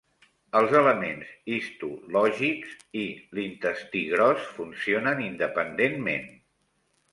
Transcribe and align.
Els 0.59 0.71
elements 0.77 1.27
histològics 1.57 2.73
i 3.03 3.05
l'intestí 3.39 4.03
gros 4.15 4.49
funcionen 4.57 5.25
independentment. 5.29 6.29